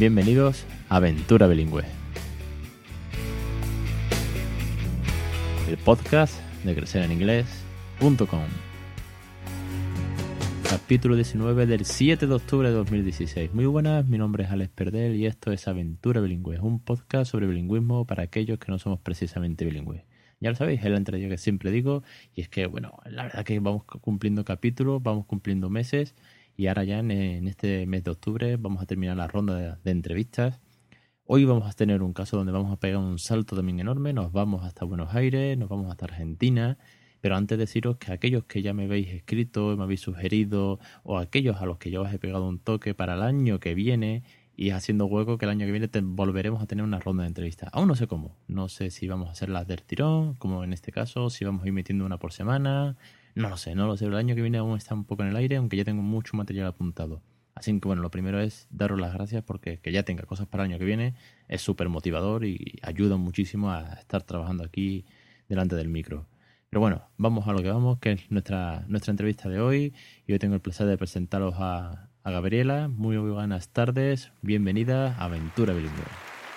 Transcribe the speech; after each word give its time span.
Bienvenidos 0.00 0.64
a 0.88 0.96
Aventura 0.96 1.46
Bilingüe. 1.46 1.84
El 5.68 5.76
podcast 5.76 6.40
de 6.64 6.74
crecereninglés.com. 6.74 8.46
Capítulo 10.70 11.16
19 11.16 11.66
del 11.66 11.84
7 11.84 12.26
de 12.26 12.34
octubre 12.34 12.70
de 12.70 12.74
2016. 12.76 13.52
Muy 13.52 13.66
buenas, 13.66 14.06
mi 14.06 14.16
nombre 14.16 14.44
es 14.44 14.50
Alex 14.50 14.70
Perdel 14.74 15.16
y 15.16 15.26
esto 15.26 15.52
es 15.52 15.68
Aventura 15.68 16.22
Bilingüe, 16.22 16.58
un 16.60 16.80
podcast 16.80 17.30
sobre 17.30 17.46
bilingüismo 17.46 18.06
para 18.06 18.22
aquellos 18.22 18.58
que 18.58 18.72
no 18.72 18.78
somos 18.78 19.00
precisamente 19.00 19.66
bilingües. 19.66 20.04
Ya 20.40 20.48
lo 20.48 20.56
sabéis, 20.56 20.82
es 20.82 20.90
la 20.90 20.96
entrevista 20.96 21.28
que 21.28 21.36
siempre 21.36 21.70
digo 21.70 22.04
y 22.34 22.40
es 22.40 22.48
que, 22.48 22.64
bueno, 22.64 22.96
la 23.04 23.24
verdad 23.24 23.44
que 23.44 23.60
vamos 23.60 23.84
cumpliendo 23.84 24.46
capítulos, 24.46 25.02
vamos 25.02 25.26
cumpliendo 25.26 25.68
meses 25.68 26.14
y 26.56 26.66
ahora 26.66 26.84
ya 26.84 26.98
en, 26.98 27.48
este 27.48 27.86
mes 27.86 28.04
de 28.04 28.10
octubre 28.10 28.56
vamos 28.56 28.82
a 28.82 28.86
terminar 28.86 29.16
la 29.16 29.26
ronda 29.26 29.78
de, 29.82 29.90
entrevistas. 29.90 30.60
Hoy 31.24 31.44
vamos 31.44 31.68
a 31.68 31.72
tener 31.72 32.02
un 32.02 32.12
caso 32.12 32.36
donde 32.36 32.52
vamos 32.52 32.72
a 32.72 32.80
pegar 32.80 32.98
un 32.98 33.18
salto 33.18 33.56
también 33.56 33.80
enorme, 33.80 34.12
nos 34.12 34.32
vamos 34.32 34.64
hasta 34.64 34.84
Buenos 34.84 35.14
Aires, 35.14 35.56
nos 35.56 35.68
vamos 35.68 35.90
hasta 35.90 36.06
Argentina, 36.06 36.78
pero 37.20 37.36
antes 37.36 37.58
deciros 37.58 37.96
que 37.96 38.12
aquellos 38.12 38.44
que 38.44 38.62
ya 38.62 38.74
me 38.74 38.84
habéis 38.84 39.08
escrito, 39.08 39.76
me 39.76 39.84
habéis 39.84 40.00
sugerido, 40.00 40.80
o 41.02 41.18
aquellos 41.18 41.60
a 41.60 41.66
los 41.66 41.78
que 41.78 41.90
yo 41.90 42.02
os 42.02 42.12
he 42.12 42.18
pegado 42.18 42.48
un 42.48 42.58
toque 42.58 42.94
para 42.94 43.14
el 43.14 43.22
año 43.22 43.60
que 43.60 43.74
viene, 43.74 44.24
y 44.60 44.72
haciendo 44.72 45.06
hueco 45.06 45.38
que 45.38 45.46
el 45.46 45.52
año 45.52 45.64
que 45.64 45.72
viene 45.72 45.88
volveremos 46.02 46.62
a 46.62 46.66
tener 46.66 46.84
una 46.84 47.00
ronda 47.00 47.22
de 47.22 47.28
entrevistas. 47.28 47.70
Aún 47.72 47.88
no 47.88 47.94
sé 47.94 48.06
cómo, 48.06 48.36
no 48.46 48.68
sé 48.68 48.90
si 48.90 49.08
vamos 49.08 49.30
a 49.30 49.32
hacer 49.32 49.48
las 49.48 49.66
del 49.66 49.82
tirón, 49.82 50.34
como 50.34 50.64
en 50.64 50.74
este 50.74 50.92
caso, 50.92 51.30
si 51.30 51.46
vamos 51.46 51.64
a 51.64 51.66
ir 51.66 51.72
metiendo 51.72 52.04
una 52.04 52.18
por 52.18 52.34
semana, 52.34 52.94
no 53.34 53.48
lo 53.48 53.56
sé, 53.56 53.74
no 53.74 53.86
lo 53.86 53.96
sé. 53.96 54.06
El 54.06 54.16
año 54.16 54.34
que 54.34 54.42
viene 54.42 54.58
aún 54.58 54.76
está 54.76 54.94
un 54.94 55.04
poco 55.04 55.22
en 55.22 55.28
el 55.28 55.36
aire, 55.36 55.56
aunque 55.56 55.76
ya 55.76 55.84
tengo 55.84 56.02
mucho 56.02 56.36
material 56.36 56.66
apuntado. 56.66 57.22
Así 57.54 57.78
que 57.78 57.86
bueno, 57.86 58.02
lo 58.02 58.10
primero 58.10 58.40
es 58.40 58.66
daros 58.70 58.98
las 58.98 59.12
gracias 59.12 59.42
porque 59.42 59.80
que 59.80 59.92
ya 59.92 60.02
tenga 60.02 60.22
cosas 60.22 60.46
para 60.46 60.64
el 60.64 60.70
año 60.70 60.78
que 60.78 60.84
viene 60.84 61.14
es 61.48 61.60
súper 61.60 61.88
motivador 61.88 62.44
y 62.44 62.78
ayuda 62.82 63.16
muchísimo 63.16 63.70
a 63.70 63.94
estar 63.94 64.22
trabajando 64.22 64.64
aquí 64.64 65.04
delante 65.48 65.76
del 65.76 65.88
micro. 65.88 66.26
Pero 66.70 66.80
bueno, 66.80 67.02
vamos 67.18 67.48
a 67.48 67.52
lo 67.52 67.62
que 67.62 67.68
vamos, 67.68 67.98
que 67.98 68.12
es 68.12 68.30
nuestra, 68.30 68.84
nuestra 68.86 69.10
entrevista 69.10 69.48
de 69.48 69.60
hoy. 69.60 69.92
Y 70.26 70.32
hoy 70.32 70.38
tengo 70.38 70.54
el 70.54 70.60
placer 70.60 70.86
de 70.86 70.96
presentaros 70.96 71.56
a, 71.58 72.08
a 72.22 72.30
Gabriela. 72.30 72.88
Muy 72.88 73.16
buenas 73.16 73.68
tardes, 73.70 74.32
bienvenida 74.40 75.16
a 75.18 75.24
Aventura 75.24 75.74
Bilingüe. 75.74 76.04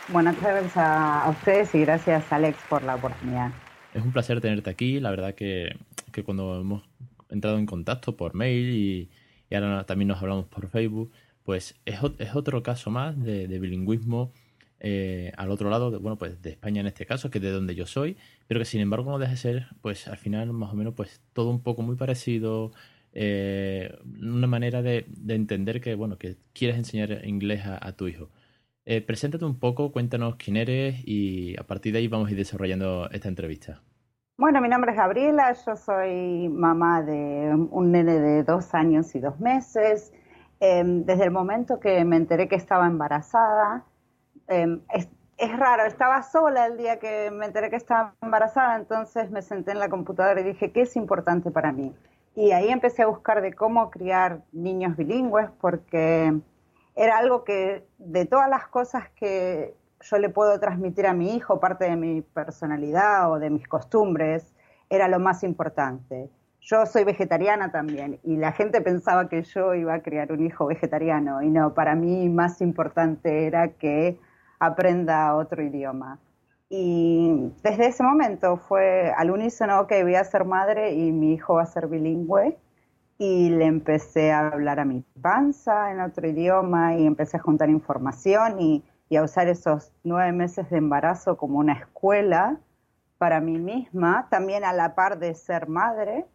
Buenas 0.10 0.36
tardes 0.38 0.78
a, 0.78 1.24
a 1.24 1.30
ustedes 1.32 1.74
y 1.74 1.82
gracias 1.82 2.32
Alex 2.32 2.58
por 2.70 2.84
la 2.84 2.96
oportunidad. 2.96 3.52
Es 3.94 4.04
un 4.04 4.12
placer 4.12 4.42
tenerte 4.42 4.70
aquí. 4.70 5.00
La 5.00 5.12
verdad 5.12 5.36
que, 5.36 5.76
que 6.12 6.24
cuando 6.24 6.60
hemos 6.60 6.84
entrado 7.30 7.58
en 7.58 7.66
contacto 7.66 8.16
por 8.16 8.34
mail 8.36 8.70
y, 8.70 9.10
ahora 9.56 9.86
también 9.86 10.08
nos 10.08 10.22
hablamos 10.22 10.46
por 10.48 10.70
Facebook, 10.70 11.12
pues 11.44 11.76
es, 11.86 12.00
es 12.18 12.36
otro 12.36 12.64
caso 12.64 12.90
más 12.90 13.22
de, 13.22 13.48
bilingüismo 13.60 14.32
eh, 14.80 15.32
al 15.38 15.52
otro 15.52 15.70
lado, 15.70 15.92
de, 15.92 15.98
bueno, 15.98 16.18
pues 16.18 16.42
de 16.42 16.52
España 16.52 16.82
en 16.82 16.88
este 16.88 17.06
caso, 17.06 17.30
que 17.30 17.38
es 17.38 17.44
de 17.44 17.52
donde 17.52 17.76
yo 17.76 17.86
soy, 17.86 18.18
pero 18.48 18.60
que 18.60 18.66
sin 18.66 18.82
embargo 18.82 19.12
no 19.12 19.20
deja 19.20 19.32
de 19.32 19.38
ser, 19.38 19.68
pues 19.82 20.08
al 20.08 20.18
final 20.18 20.52
más 20.54 20.74
o 20.74 20.76
menos, 20.76 20.94
pues 20.94 21.22
todo 21.34 21.50
un 21.50 21.62
poco 21.62 21.84
muy 21.84 21.96
parecido, 21.96 22.72
eh, 23.14 23.96
una 24.20 24.48
manera 24.48 24.82
de, 24.82 25.06
entender 25.28 25.82
que, 25.82 25.96
bueno, 25.96 26.18
que 26.18 26.36
quieres 26.54 26.78
enseñar 26.78 27.26
inglés 27.26 27.62
a, 27.66 27.92
tu 27.94 28.08
hijo. 28.08 28.30
Eh, 28.86 29.02
preséntate 29.02 29.46
un 29.46 29.60
poco, 29.60 29.92
cuéntanos 29.94 30.36
quién 30.36 30.58
eres 30.58 30.96
y 31.06 31.58
a 31.58 31.64
partir 31.64 31.94
de 31.94 32.00
ahí 32.00 32.08
vamos 32.10 32.28
a 32.28 32.32
ir 32.32 32.38
desarrollando 32.38 33.10
esta 33.12 33.30
entrevista. 33.30 33.82
Bueno, 34.38 34.60
mi 34.62 34.68
nombre 34.68 34.92
es 34.92 34.98
Gabriela, 34.98 35.54
yo 35.66 35.76
soy 35.78 36.50
mamá 36.50 37.02
de 37.02 37.54
un 37.72 37.92
nene 37.92 38.20
de 38.20 38.44
dos 38.44 38.74
años 38.74 39.16
y 39.16 39.20
dos 39.20 39.40
meses. 39.40 40.12
Em, 40.60 41.06
desde 41.06 41.26
el 41.26 41.32
momento 41.32 41.80
que 41.80 42.04
me 42.04 42.18
enteré 42.18 42.50
que 42.50 42.56
estaba 42.56 42.88
embarazada, 42.88 43.86
em, 44.48 44.82
es, 44.94 45.08
es, 45.38 45.58
raro, 45.58 45.86
estaba 45.86 46.22
sola 46.24 46.66
el 46.66 46.78
día 46.78 47.00
que 47.00 47.32
me 47.32 47.46
enteré 47.46 47.70
que 47.70 47.78
estaba 47.78 48.16
embarazada, 48.22 48.76
entonces 48.76 49.30
me 49.32 49.42
senté 49.42 49.72
en 49.72 49.80
la 49.80 49.88
computadora 49.90 50.42
y 50.42 50.44
dije, 50.44 50.72
¿qué 50.72 50.82
es 50.82 50.96
importante 50.98 51.52
para 51.52 51.72
mí? 51.72 51.94
Y 52.36 52.52
ahí 52.52 52.70
empecé 52.70 53.04
a 53.04 53.08
buscar 53.08 53.42
de 53.42 53.54
cómo 53.54 53.90
criar 53.92 54.42
niños 54.52 54.98
bilingües, 54.98 55.50
porque 55.62 56.34
era 56.96 57.18
algo 57.18 57.44
que 57.44 57.88
de 57.98 58.26
todas 58.26 58.50
las 58.50 58.68
cosas 58.68 59.10
que 59.16 59.76
yo 60.02 60.18
le 60.18 60.30
puedo 60.30 60.60
transmitir 60.60 61.08
a 61.08 61.14
mi 61.14 61.36
hijo, 61.36 61.60
parte 61.60 61.86
de 61.86 61.96
mi 61.96 62.22
personalidad 62.22 63.32
o 63.32 63.40
de 63.40 63.50
mis 63.50 63.68
costumbres, 63.68 64.54
era 64.90 65.08
lo 65.08 65.20
más 65.20 65.44
importante. 65.44 66.30
Yo 66.62 66.86
soy 66.86 67.04
vegetariana 67.04 67.72
también 67.72 68.20
y 68.24 68.38
la 68.38 68.52
gente 68.52 68.82
pensaba 68.82 69.28
que 69.28 69.44
yo 69.44 69.74
iba 69.74 69.96
a 69.96 70.02
criar 70.02 70.32
un 70.32 70.46
hijo 70.46 70.66
vegetariano 70.66 71.42
y 71.42 71.50
no, 71.50 71.74
para 71.74 71.96
mí 71.96 72.30
más 72.30 72.62
importante 72.62 73.48
era 73.48 73.70
que 73.70 74.20
aprenda 74.60 75.36
otro 75.36 75.62
idioma. 75.62 76.20
Y 76.70 77.52
desde 77.64 77.88
ese 77.88 78.04
momento 78.04 78.58
fue 78.58 79.12
al 79.16 79.32
unísono 79.32 79.88
que 79.88 80.04
voy 80.04 80.16
a 80.16 80.24
ser 80.24 80.46
madre 80.46 80.94
y 80.94 81.12
mi 81.12 81.34
hijo 81.34 81.56
va 81.56 81.64
a 81.64 81.66
ser 81.66 81.88
bilingüe 81.88 82.58
y 83.24 83.50
le 83.52 83.66
empecé 83.68 84.34
a 84.34 84.50
hablar 84.50 84.82
a 84.82 84.86
mi 84.86 85.02
panza 85.22 85.92
en 85.92 86.02
otro 86.02 86.28
idioma 86.28 86.98
y 86.98 87.06
empecé 87.06 87.38
a 87.38 87.40
juntar 87.40 87.70
información 87.70 88.60
y 88.60 88.84
a 89.16 89.24
usar 89.24 89.48
esos 89.48 89.94
nueve 90.04 90.34
meses 90.34 90.70
de 90.70 90.78
embarazo 90.78 91.38
como 91.38 91.60
una 91.60 91.72
escuela 91.72 92.60
para 93.18 93.40
mí 93.40 93.58
misma, 93.60 94.28
también 94.30 94.66
a 94.66 94.74
la 94.74 94.94
par 94.94 95.20
de 95.20 95.36
ser 95.36 95.70
madre. 95.70 96.26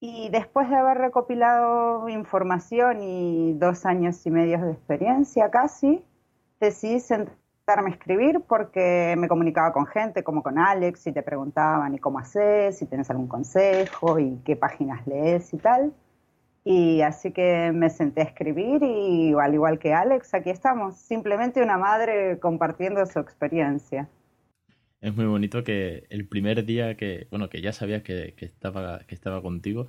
Y 0.00 0.30
después 0.30 0.70
de 0.70 0.76
haber 0.76 0.96
recopilado 0.96 2.08
información 2.08 3.02
y 3.02 3.52
dos 3.58 3.84
años 3.84 4.24
y 4.24 4.30
medio 4.30 4.58
de 4.58 4.72
experiencia 4.72 5.50
casi, 5.50 6.02
decidí 6.60 7.00
a 7.78 7.88
escribir 7.88 8.40
porque 8.48 9.14
me 9.16 9.28
comunicaba 9.28 9.72
con 9.72 9.86
gente 9.86 10.22
como 10.22 10.42
con 10.42 10.58
Alex 10.58 11.06
y 11.06 11.12
te 11.12 11.22
preguntaban 11.22 11.94
y 11.94 11.98
cómo 11.98 12.18
haces, 12.18 12.78
si 12.78 12.86
tienes 12.86 13.10
algún 13.10 13.28
consejo 13.28 14.18
y 14.18 14.40
qué 14.44 14.56
páginas 14.56 15.06
lees 15.06 15.54
y 15.54 15.58
tal. 15.58 15.92
Y 16.64 17.00
así 17.00 17.32
que 17.32 17.72
me 17.72 17.88
senté 17.88 18.20
a 18.20 18.24
escribir 18.24 18.82
y 18.82 19.32
al 19.32 19.54
igual 19.54 19.78
que 19.78 19.94
Alex, 19.94 20.34
aquí 20.34 20.50
estamos, 20.50 20.96
simplemente 20.96 21.62
una 21.62 21.78
madre 21.78 22.38
compartiendo 22.38 23.04
su 23.06 23.18
experiencia. 23.18 24.08
Es 25.00 25.16
muy 25.16 25.24
bonito 25.24 25.64
que 25.64 26.04
el 26.10 26.28
primer 26.28 26.66
día 26.66 26.94
que, 26.94 27.26
bueno, 27.30 27.48
que 27.48 27.62
ya 27.62 27.72
sabías 27.72 28.02
que, 28.02 28.34
estaba, 28.38 28.98
que 29.06 29.14
estaba 29.14 29.40
contigo, 29.40 29.86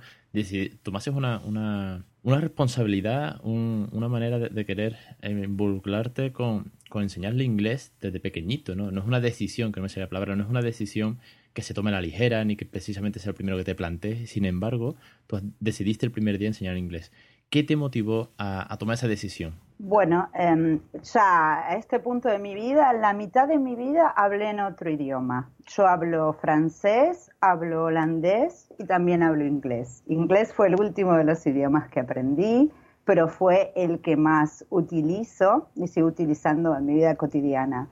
tomases 0.82 1.14
una, 1.14 1.38
una, 1.40 2.06
una 2.22 2.40
responsabilidad, 2.40 3.38
una 3.44 4.08
manera 4.08 4.38
de, 4.38 4.64
querer 4.64 4.96
involucrarte 5.22 6.32
con, 6.32 6.72
con 6.92 7.02
enseñarle 7.02 7.42
inglés 7.42 7.94
desde 8.02 8.20
pequeñito, 8.20 8.76
¿no? 8.76 8.90
No 8.90 9.00
es 9.00 9.06
una 9.06 9.18
decisión, 9.18 9.72
que 9.72 9.80
no 9.80 9.84
me 9.84 9.88
sea 9.88 10.02
la 10.02 10.10
palabra, 10.10 10.36
no 10.36 10.44
es 10.44 10.50
una 10.50 10.60
decisión 10.60 11.20
que 11.54 11.62
se 11.62 11.72
tome 11.72 11.88
a 11.88 11.94
la 11.94 12.02
ligera 12.02 12.44
ni 12.44 12.54
que 12.54 12.66
precisamente 12.66 13.18
sea 13.18 13.30
el 13.30 13.34
primero 13.34 13.56
que 13.56 13.64
te 13.64 13.74
plantees. 13.74 14.28
Sin 14.28 14.44
embargo, 14.44 14.94
tú 15.26 15.40
decidiste 15.58 16.04
el 16.04 16.12
primer 16.12 16.36
día 16.36 16.48
enseñar 16.48 16.76
inglés. 16.76 17.10
¿Qué 17.48 17.62
te 17.62 17.76
motivó 17.76 18.28
a, 18.36 18.76
tomar 18.78 18.94
esa 18.94 19.08
decisión? 19.08 19.54
Bueno, 19.78 20.28
em, 20.34 20.80
ya 21.02 21.66
a 21.66 21.76
este 21.76 21.98
punto 21.98 22.28
de 22.28 22.38
mi 22.38 22.54
vida, 22.54 22.92
la 22.92 23.14
mitad 23.14 23.48
de 23.48 23.58
mi 23.58 23.74
vida 23.74 24.08
hablé 24.08 24.50
en 24.50 24.60
otro 24.60 24.90
idioma. 24.90 25.48
Yo 25.66 25.86
hablo 25.86 26.34
francés, 26.34 27.30
hablo 27.40 27.84
holandés 27.84 28.68
y 28.78 28.84
también 28.84 29.22
hablo 29.22 29.46
inglés. 29.46 30.02
Inglés 30.06 30.52
fue 30.52 30.68
el 30.68 30.78
último 30.78 31.14
de 31.14 31.24
los 31.24 31.46
idiomas 31.46 31.88
que 31.88 32.00
aprendí, 32.00 32.70
pero 33.04 33.28
fue 33.28 33.72
el 33.74 34.00
que 34.00 34.16
más 34.16 34.64
utilizo 34.70 35.68
y 35.74 35.88
sigo 35.88 36.08
utilizando 36.08 36.76
en 36.76 36.86
mi 36.86 36.94
vida 36.94 37.16
cotidiana. 37.16 37.88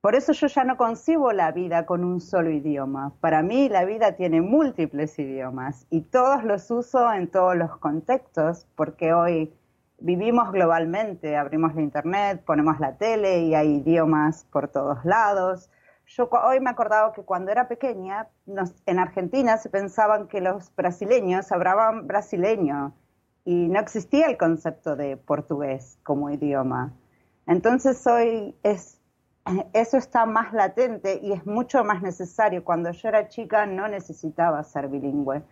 Por 0.00 0.14
eso 0.14 0.32
yo 0.32 0.46
ya 0.46 0.62
no 0.62 0.76
concibo 0.76 1.32
la 1.32 1.50
vida 1.50 1.84
con 1.84 2.04
un 2.04 2.20
solo 2.20 2.50
idioma. 2.50 3.12
Para 3.20 3.42
mí 3.42 3.68
la 3.68 3.84
vida 3.84 4.12
tiene 4.12 4.40
múltiples 4.40 5.18
idiomas 5.18 5.86
y 5.90 6.02
todos 6.02 6.44
los 6.44 6.70
uso 6.70 7.12
en 7.12 7.28
todos 7.28 7.56
los 7.56 7.76
contextos 7.78 8.68
porque 8.76 9.12
hoy 9.12 9.52
vivimos 9.98 10.52
globalmente, 10.52 11.36
abrimos 11.36 11.74
la 11.74 11.82
internet, 11.82 12.44
ponemos 12.44 12.78
la 12.78 12.96
tele 12.96 13.40
y 13.40 13.54
hay 13.56 13.78
idiomas 13.78 14.44
por 14.44 14.68
todos 14.68 15.04
lados. 15.04 15.70
Yo 16.06 16.28
hoy 16.30 16.60
me 16.60 16.70
he 16.70 16.72
acordado 16.72 17.12
que 17.12 17.22
cuando 17.22 17.50
era 17.50 17.66
pequeña 17.66 18.28
en 18.86 18.98
Argentina 19.00 19.56
se 19.56 19.70
pensaban 19.70 20.28
que 20.28 20.40
los 20.40 20.72
brasileños 20.76 21.50
hablaban 21.50 22.06
brasileño 22.06 22.94
y 23.46 23.68
no 23.68 23.80
existía 23.80 24.26
el 24.26 24.36
concepto 24.36 24.96
de 24.96 25.16
portugués 25.16 25.98
como 26.02 26.30
idioma. 26.30 26.92
Entonces 27.46 28.04
hoy 28.06 28.54
es 28.62 29.00
eso 29.72 29.96
está 29.96 30.26
más 30.26 30.52
latente 30.52 31.20
y 31.22 31.32
es 31.32 31.46
mucho 31.46 31.84
más 31.84 32.02
necesario. 32.02 32.64
Cuando 32.64 32.90
yo 32.90 33.08
era 33.08 33.28
chica 33.28 33.64
no 33.64 33.88
necesitaba 33.88 34.62
ser 34.64 34.88
bilingüe. 34.88 35.42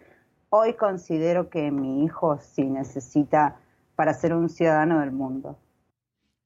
Hoy 0.51 0.75
considero 0.75 1.49
que 1.49 1.71
mi 1.71 2.05
hijo 2.05 2.39
sí 2.39 2.65
necesita 2.65 3.57
para 3.97 4.13
ser 4.13 4.35
un 4.35 4.49
ciudadano 4.49 5.01
del 5.01 5.13
mundo. 5.13 5.59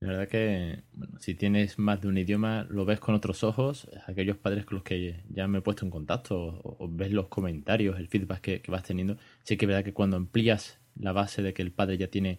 La 0.01 0.11
verdad 0.11 0.29
que 0.29 0.85
si 1.19 1.35
tienes 1.35 1.77
más 1.79 2.01
de 2.01 2.09
un 2.09 2.19
idioma, 2.19 2.65
lo 2.71 2.85
ves 2.85 3.01
con 3.01 3.17
otros 3.17 3.43
ojos. 3.43 3.89
Aquellos 4.07 4.37
padres 4.37 4.65
con 4.65 4.77
los 4.77 4.85
que 4.85 5.25
ya 5.29 5.49
me 5.49 5.59
he 5.59 5.61
puesto 5.61 5.85
en 5.85 5.91
contacto 5.91 6.37
o, 6.63 6.89
ves 6.89 7.11
los 7.11 7.27
comentarios, 7.27 7.99
el 7.99 8.07
feedback 8.07 8.41
que, 8.41 8.63
vas 8.69 8.85
teniendo, 8.85 9.17
sí 9.43 9.57
que 9.57 9.65
es 9.65 9.69
verdad 9.69 9.85
que 9.85 9.93
cuando 9.93 10.17
amplías 10.17 10.79
la 11.01 11.13
base 11.13 11.43
de 11.43 11.55
que 11.55 11.63
el 11.63 11.71
padre 11.71 11.99
ya 11.99 12.09
tiene 12.09 12.39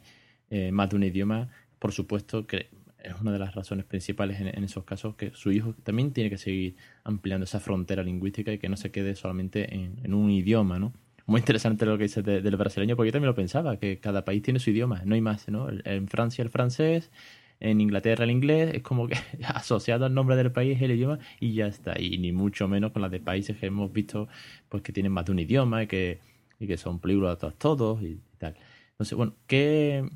eh, 0.49 0.71
más 0.71 0.89
de 0.89 0.95
un 0.95 1.03
idioma, 1.03 1.49
por 1.79 1.91
supuesto 1.91 2.45
que 2.47 2.69
es 3.03 3.13
una 3.21 3.31
de 3.31 3.39
las 3.39 3.55
razones 3.55 3.85
principales 3.85 4.39
en, 4.41 4.63
esos 4.63 4.83
casos 4.83 5.15
que 5.15 5.31
su 5.33 5.51
hijo 5.51 5.73
también 5.83 6.11
tiene 6.11 6.29
que 6.29 6.37
seguir 6.37 6.75
ampliando 7.03 7.45
esa 7.45 7.59
frontera 7.59 8.03
lingüística 8.03 8.51
y 8.51 8.57
que 8.57 8.69
no 8.69 8.77
se 8.77 8.91
quede 8.91 9.15
solamente 9.15 9.73
en, 9.73 10.13
un 10.13 10.29
idioma, 10.29 10.79
¿no? 10.79 10.93
Muy 11.25 11.39
interesante 11.39 11.85
lo 11.85 11.97
que 11.97 12.03
dices 12.05 12.25
del 12.25 12.55
brasileño, 12.57 12.95
porque 12.95 13.09
yo 13.09 13.13
también 13.13 13.27
lo 13.27 13.35
pensaba, 13.35 13.77
que 13.77 13.99
cada 13.99 14.25
país 14.25 14.41
tiene 14.41 14.59
su 14.59 14.71
idioma, 14.71 15.03
no 15.05 15.13
hay 15.15 15.21
más, 15.21 15.47
¿no? 15.47 15.67
En 15.85 16.07
Francia 16.07 16.41
el 16.41 16.49
francés, 16.49 17.11
en 17.59 17.81
Inglaterra 17.81 18.23
el 18.23 18.31
inglés, 18.31 18.73
es 18.73 18.81
como 18.81 19.07
que 19.07 19.15
asociado 19.45 20.05
al 20.05 20.13
nombre 20.13 20.35
del 20.35 20.51
país 20.51 20.81
el 20.81 20.91
idioma 20.91 21.19
y 21.39 21.53
ya 21.53 21.67
está. 21.67 21.99
Y 21.99 22.17
ni 22.17 22.31
mucho 22.31 22.67
menos 22.67 22.91
con 22.91 23.01
las 23.01 23.11
de 23.11 23.19
países 23.19 23.57
que 23.57 23.67
hemos 23.67 23.93
visto 23.93 24.27
pues 24.69 24.81
que 24.81 24.91
tienen 24.91 25.11
más 25.11 25.25
de 25.25 25.31
un 25.31 25.39
idioma 25.39 25.83
y 25.83 25.87
que, 25.87 26.19
y 26.59 26.67
que 26.67 26.77
son 26.77 26.99
todos 26.99 27.55
todos 27.57 28.01
y 28.01 28.19
Entonces, 28.47 29.17
bueno, 29.17 29.33
¿qué, 29.47 30.09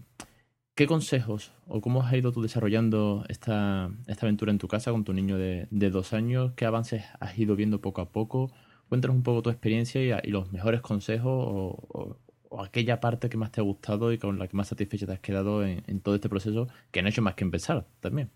¿qué 0.75 0.87
consejos 0.87 1.53
o 1.67 1.81
cómo 1.81 2.01
has 2.01 2.13
ido 2.13 2.31
tú 2.31 2.41
desarrollando 2.41 3.23
esta, 3.29 3.89
aventura 4.21 4.51
en 4.51 4.57
tu 4.57 4.67
casa 4.67 4.91
con 4.91 5.03
tu 5.03 5.13
niño 5.13 5.37
de, 5.37 5.67
dos 5.71 6.13
años? 6.13 6.53
¿Qué 6.55 6.65
avances 6.65 7.03
has 7.19 7.37
ido 7.37 7.55
viendo 7.55 7.81
poco 7.81 8.01
a 8.01 8.09
poco? 8.09 8.51
Cuéntanos 8.89 9.15
un 9.15 9.23
poco 9.23 9.41
tu 9.41 9.49
experiencia 9.49 10.21
y, 10.23 10.29
los 10.29 10.51
mejores 10.51 10.81
consejos 10.81 11.31
o, 11.31 12.17
aquella 12.61 12.99
parte 12.99 13.29
que 13.29 13.37
más 13.37 13.51
te 13.51 13.61
ha 13.61 13.63
gustado 13.63 14.11
y 14.11 14.19
con 14.19 14.37
la 14.37 14.47
que 14.47 14.55
más 14.55 14.67
satisfecha 14.67 15.07
te 15.07 15.13
has 15.13 15.19
quedado 15.19 15.65
en, 15.65 16.01
todo 16.01 16.15
este 16.15 16.29
proceso, 16.29 16.67
que 16.91 17.01
no 17.01 17.07
ha 17.07 17.09
hecho 17.09 17.23
más 17.23 17.33
que 17.33 17.43
empezar 17.43 17.85
también. 17.99 18.29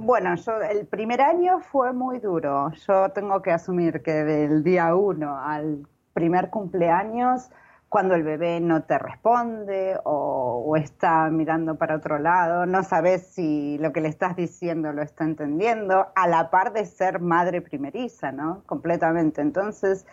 Bueno, 0.00 0.34
yo, 0.36 0.60
el 0.60 0.86
primer 0.86 1.20
año 1.20 1.60
fue 1.60 1.92
muy 1.92 2.18
duro. 2.18 2.70
Yo 2.86 3.10
tengo 3.10 3.42
que 3.42 3.50
asumir 3.50 4.02
que 4.02 4.12
del 4.12 4.62
día 4.62 4.94
uno 4.94 5.38
al 5.38 5.86
primer 6.12 6.50
cumpleaños, 6.50 7.50
cuando 7.88 8.14
el 8.14 8.22
bebé 8.22 8.60
no 8.60 8.82
te 8.82 8.98
responde 8.98 9.98
o, 10.04 10.76
está 10.76 11.30
mirando 11.30 11.76
para 11.76 11.96
otro 11.96 12.18
lado, 12.18 12.66
no 12.66 12.82
sabes 12.82 13.26
si 13.28 13.78
lo 13.78 13.92
que 13.92 14.00
le 14.00 14.08
estás 14.08 14.36
diciendo 14.36 14.92
lo 14.92 15.02
está 15.02 15.24
entendiendo, 15.24 16.08
a 16.14 16.28
la 16.28 16.50
par 16.50 16.72
de 16.72 16.84
ser 16.84 17.20
madre 17.20 17.62
primeriza, 17.62 18.30
¿no? 18.30 18.62
Completamente. 18.66 19.40
Entonces, 19.40 20.06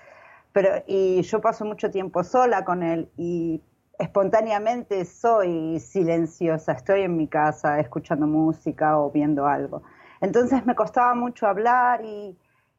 pero 0.53 0.69
y 0.87 1.21
yo 1.23 1.41
paso 1.41 1.65
mucho 1.65 1.91
tiempo 1.91 2.23
sola 2.23 2.63
con 2.63 2.81
él 2.81 3.09
y 3.17 3.61
espontáneamente 3.99 5.03
soy 5.05 5.79
silenciosa, 5.79 6.73
estoy 6.73 7.01
en 7.01 7.17
mi 7.17 7.27
casa 7.27 7.79
escuchando 7.79 8.27
música 8.27 8.97
o 8.97 9.11
viendo 9.11 9.47
algo. 9.47 9.83
Entonces 10.21 10.65
me 10.65 10.75
costaba 10.75 11.13
mucho 11.13 11.47
hablar 11.47 12.03
y, 12.05 12.37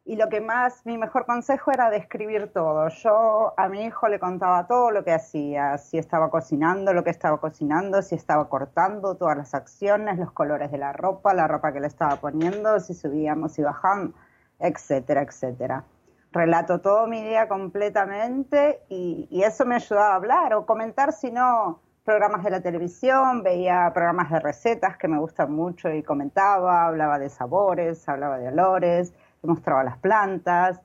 y 0.08 0.14
lo 0.14 0.28
que 0.28 0.40
más, 0.40 0.86
mi 0.86 0.96
mejor 0.96 1.26
consejo 1.26 1.72
era 1.72 1.90
describir 1.90 2.52
todo. 2.52 2.88
Yo 2.88 3.54
a 3.56 3.68
mi 3.68 3.82
hijo 3.84 4.06
le 4.08 4.20
contaba 4.20 4.66
todo 4.68 4.92
lo 4.92 5.02
que 5.02 5.12
hacía, 5.12 5.76
si 5.78 5.98
estaba 5.98 6.30
cocinando, 6.30 6.92
lo 6.92 7.02
que 7.02 7.10
estaba 7.10 7.38
cocinando, 7.40 8.00
si 8.02 8.14
estaba 8.14 8.48
cortando, 8.48 9.16
todas 9.16 9.36
las 9.36 9.52
acciones, 9.52 10.16
los 10.16 10.30
colores 10.30 10.70
de 10.70 10.78
la 10.78 10.92
ropa, 10.92 11.34
la 11.34 11.48
ropa 11.48 11.72
que 11.72 11.80
le 11.80 11.88
estaba 11.88 12.16
poniendo, 12.16 12.78
si 12.78 12.94
subíamos 12.94 13.58
y 13.58 13.62
bajamos, 13.62 14.12
etcétera, 14.60 15.22
etcétera 15.22 15.84
relato 16.32 16.80
todo 16.80 17.06
mi 17.06 17.22
día 17.22 17.48
completamente 17.48 18.82
y, 18.88 19.42
eso 19.42 19.64
me 19.64 19.76
ayudaba 19.76 20.12
a 20.12 20.16
hablar 20.16 20.54
o 20.54 20.66
comentar, 20.66 21.12
si 21.12 21.30
no, 21.30 21.80
programas 22.04 22.44
de 22.44 22.50
la 22.50 22.60
televisión, 22.60 23.42
veía 23.42 23.90
programas 23.94 24.30
de 24.30 24.40
recetas 24.40 24.96
que 24.98 25.08
me 25.08 25.18
gustan 25.18 25.52
mucho 25.52 25.90
y 25.90 26.02
comentaba, 26.02 26.86
hablaba 26.86 27.18
de 27.18 27.30
sabores, 27.30 28.08
hablaba 28.08 28.38
de 28.38 28.48
olores, 28.48 29.14
mostraba 29.42 29.84
las 29.84 29.98
plantas, 29.98 30.80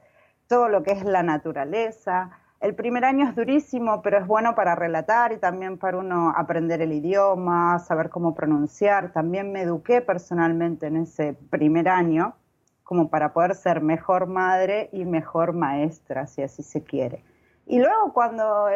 todo 0.47 0.67
lo 0.69 0.83
que 0.83 0.91
es 0.91 1.03
la 1.03 1.23
naturaleza. 1.23 2.31
El 2.59 2.75
primer 2.75 3.05
año 3.05 3.27
es 3.27 3.35
durísimo, 3.35 4.01
pero 4.01 4.19
es 4.19 4.27
bueno 4.27 4.53
para 4.53 4.75
relatar 4.75 5.31
y 5.31 5.37
también 5.37 5.77
para 5.77 5.97
uno 5.97 6.33
aprender 6.35 6.81
el 6.81 6.93
idioma, 6.93 7.79
saber 7.79 8.09
cómo 8.09 8.35
pronunciar. 8.35 9.11
También 9.13 9.51
me 9.51 9.61
eduqué 9.61 10.01
personalmente 10.01 10.87
en 10.87 10.97
ese 10.97 11.33
primer 11.49 11.89
año 11.89 12.35
como 12.83 13.09
para 13.09 13.31
poder 13.31 13.55
ser 13.55 13.81
mejor 13.81 14.27
madre 14.27 14.89
y 14.91 15.05
mejor 15.05 15.53
maestra, 15.53 16.27
si 16.27 16.43
así 16.43 16.61
se 16.61 16.83
quiere. 16.83 17.23
Y 17.65 17.79
luego 17.79 18.11
cuando 18.11 18.67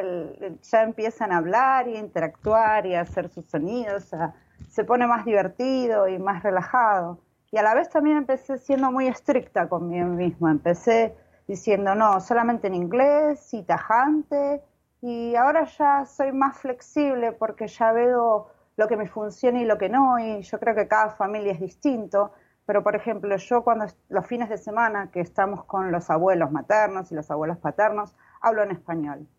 ya 0.61 0.83
empiezan 0.83 1.33
a 1.33 1.37
hablar 1.37 1.89
y 1.89 1.97
a 1.97 1.99
interactuar 1.99 2.85
y 2.85 2.95
a 2.95 3.01
hacer 3.01 3.27
sus 3.27 3.45
sonidos, 3.45 4.09
se 4.69 4.83
pone 4.85 5.05
más 5.05 5.25
divertido 5.25 6.07
y 6.07 6.17
más 6.17 6.43
relajado. 6.43 7.19
Y 7.55 7.57
a 7.57 7.63
la 7.63 7.73
vez 7.73 7.87
también 7.87 8.17
empecé 8.17 8.57
siendo 8.57 8.91
muy 8.91 9.07
estricta 9.07 9.69
conmigo 9.69 10.07
misma. 10.07 10.51
Empecé 10.51 11.15
diciendo, 11.47 11.95
no, 11.95 12.19
solamente 12.19 12.67
en 12.67 12.73
inglés 12.75 13.53
y 13.53 13.63
tajante. 13.63 14.61
Y 14.99 15.35
ahora 15.37 15.63
ya 15.63 16.03
soy 16.03 16.33
más 16.33 16.57
flexible 16.57 17.31
porque 17.31 17.69
ya 17.69 17.93
veo 17.93 18.49
lo 18.75 18.87
que 18.89 18.97
me 18.97 19.07
funciona 19.07 19.61
y 19.61 19.63
lo 19.63 19.77
que 19.77 19.87
no. 19.87 20.19
Y 20.19 20.41
yo 20.41 20.59
creo 20.59 20.75
que 20.75 20.89
cada 20.89 21.11
familia 21.11 21.53
es 21.53 21.61
distinto. 21.61 22.33
Pero, 22.65 22.83
por 22.83 22.93
ejemplo, 22.93 23.33
yo 23.37 23.63
cuando 23.63 23.85
los 24.09 24.27
fines 24.27 24.49
de 24.49 24.57
semana 24.57 25.09
que 25.09 25.21
estamos 25.21 25.63
con 25.63 25.93
los 25.93 26.09
abuelos 26.09 26.51
maternos 26.51 27.09
y 27.13 27.15
los 27.15 27.31
abuelos 27.31 27.57
paternos, 27.59 28.13
hablo 28.41 28.63
en 28.63 28.71
español. 28.71 29.29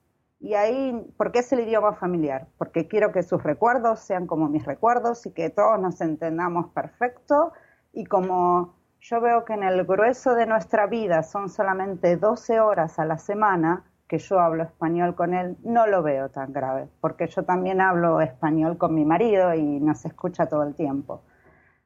Y 0.40 0.54
ahí, 0.54 1.06
porque 1.18 1.40
es 1.40 1.52
el 1.52 1.60
idioma 1.60 1.92
familiar, 1.92 2.46
porque 2.56 2.88
quiero 2.88 3.12
que 3.12 3.22
sus 3.22 3.42
recuerdos 3.42 4.00
sean 4.00 4.26
como 4.26 4.48
mis 4.48 4.64
recuerdos 4.64 5.26
y 5.26 5.32
que 5.32 5.50
todos 5.50 5.78
nos 5.78 6.00
entendamos 6.00 6.72
perfecto. 6.72 7.52
Y 7.96 8.04
como 8.04 8.76
yo 9.00 9.22
veo 9.22 9.46
que 9.46 9.54
en 9.54 9.62
el 9.62 9.84
grueso 9.84 10.34
de 10.34 10.44
nuestra 10.44 10.86
vida 10.86 11.22
son 11.22 11.48
solamente 11.48 12.18
12 12.18 12.60
horas 12.60 12.98
a 12.98 13.06
la 13.06 13.16
semana 13.16 13.84
que 14.06 14.18
yo 14.18 14.38
hablo 14.38 14.64
español 14.64 15.14
con 15.14 15.32
él, 15.32 15.56
no 15.64 15.86
lo 15.86 16.02
veo 16.02 16.28
tan 16.28 16.52
grave, 16.52 16.88
porque 17.00 17.26
yo 17.26 17.44
también 17.44 17.80
hablo 17.80 18.20
español 18.20 18.76
con 18.76 18.94
mi 18.94 19.06
marido 19.06 19.54
y 19.54 19.80
nos 19.80 20.04
escucha 20.04 20.46
todo 20.46 20.64
el 20.64 20.74
tiempo. 20.74 21.22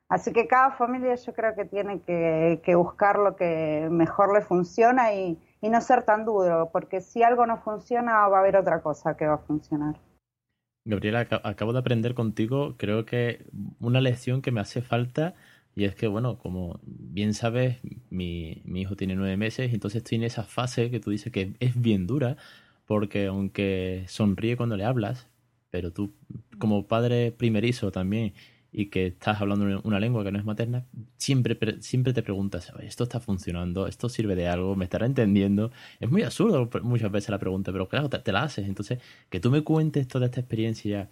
Así 0.08 0.32
que 0.32 0.48
cada 0.48 0.72
familia 0.72 1.14
yo 1.14 1.32
creo 1.32 1.54
que 1.54 1.64
tiene 1.64 2.00
que, 2.02 2.74
buscar 2.74 3.20
lo 3.20 3.36
que 3.36 3.86
mejor 3.88 4.34
le 4.34 4.40
funciona 4.40 5.14
y, 5.14 5.38
no 5.62 5.80
ser 5.80 6.02
tan 6.02 6.24
duro, 6.24 6.70
porque 6.72 7.00
si 7.00 7.22
algo 7.22 7.46
no 7.46 7.58
funciona 7.58 8.26
va 8.26 8.38
a 8.38 8.40
haber 8.40 8.56
otra 8.56 8.82
cosa 8.82 9.16
que 9.16 9.28
va 9.28 9.34
a 9.34 9.38
funcionar. 9.38 9.94
Gabriela, 10.84 11.28
acabo 11.44 11.72
de 11.72 11.78
aprender 11.78 12.14
contigo, 12.14 12.74
creo 12.76 13.06
que 13.06 13.46
una 13.78 14.00
lección 14.00 14.42
que 14.42 14.50
me 14.50 14.60
hace 14.60 14.82
falta 14.82 15.34
y 15.76 15.84
es 15.84 15.94
que, 15.94 16.06
bueno, 16.08 16.38
como 16.38 16.80
bien 16.84 17.34
sabes, 17.34 17.78
mi, 18.10 18.62
mi 18.64 18.82
hijo 18.82 18.96
tiene 18.96 19.14
nueve 19.14 19.36
meses, 19.36 19.70
y 19.70 19.74
entonces 19.74 20.02
en 20.12 20.24
esa 20.24 20.44
fase 20.44 20.90
que 20.90 21.00
tú 21.00 21.10
dices 21.10 21.32
que 21.32 21.54
es 21.60 21.80
bien 21.80 22.06
dura, 22.06 22.36
porque 22.86 23.26
aunque 23.26 24.04
sonríe 24.08 24.56
cuando 24.56 24.76
le 24.76 24.84
hablas, 24.84 25.28
pero 25.70 25.92
tú 25.92 26.12
como 26.58 26.86
padre 26.88 27.32
primerizo 27.32 27.92
también 27.92 28.34
y 28.72 28.86
que 28.86 29.08
estás 29.08 29.40
hablando 29.40 29.80
una 29.82 29.98
lengua 29.98 30.22
que 30.22 30.30
no 30.30 30.38
es 30.38 30.44
materna, 30.44 30.86
siempre, 31.16 31.58
siempre 31.80 32.12
te 32.12 32.22
preguntas, 32.22 32.72
¿esto 32.82 33.04
está 33.04 33.18
funcionando? 33.18 33.86
¿Esto 33.86 34.08
sirve 34.08 34.36
de 34.36 34.48
algo? 34.48 34.76
¿Me 34.76 34.84
estará 34.84 35.06
entendiendo? 35.06 35.72
Es 35.98 36.10
muy 36.10 36.22
absurdo 36.22 36.70
muchas 36.82 37.10
veces 37.10 37.30
la 37.30 37.38
pregunta, 37.38 37.72
pero 37.72 37.88
claro, 37.88 38.08
te, 38.08 38.32
la 38.32 38.42
haces. 38.42 38.68
Entonces, 38.68 39.00
que 39.28 39.40
tú 39.40 39.50
me 39.50 39.62
cuentes 39.62 40.06
toda 40.06 40.26
esta 40.26 40.40
experiencia, 40.40 41.08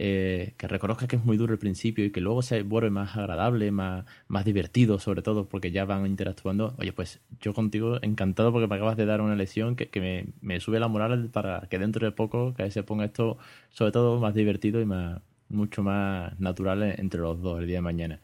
eh, 0.00 0.54
que 0.56 0.68
reconozcas 0.68 1.08
que 1.08 1.16
es 1.16 1.24
muy 1.24 1.36
duro 1.36 1.52
al 1.52 1.58
principio 1.58 2.04
y 2.04 2.10
que 2.12 2.20
luego 2.20 2.42
se 2.42 2.62
vuelve 2.62 2.90
más 2.90 3.16
agradable, 3.16 3.70
más, 3.72 4.04
más 4.28 4.44
divertido, 4.44 4.98
sobre 5.00 5.22
todo 5.22 5.48
porque 5.48 5.72
ya 5.72 5.84
van 5.84 6.06
interactuando. 6.06 6.74
Oye, 6.78 6.92
pues 6.92 7.20
yo 7.40 7.52
contigo 7.52 7.98
encantado 8.02 8.52
porque 8.52 8.68
me 8.68 8.76
acabas 8.76 8.96
de 8.96 9.06
dar 9.06 9.20
una 9.20 9.34
lección 9.36 9.76
que, 9.76 9.88
que 9.88 10.00
me, 10.00 10.26
me 10.40 10.60
sube 10.60 10.80
la 10.80 10.88
moral 10.88 11.30
para 11.32 11.62
que 11.68 11.78
dentro 11.78 12.06
de 12.06 12.12
poco 12.12 12.54
que 12.54 12.70
se 12.70 12.82
ponga 12.84 13.04
esto, 13.06 13.38
sobre 13.70 13.92
todo, 13.92 14.20
más 14.20 14.34
divertido 14.34 14.80
y 14.80 14.86
más 14.86 15.20
mucho 15.48 15.82
más 15.82 16.38
natural 16.40 16.82
entre 16.98 17.20
los 17.20 17.40
dos 17.40 17.60
el 17.60 17.66
día 17.66 17.78
de 17.78 17.82
mañana. 17.82 18.20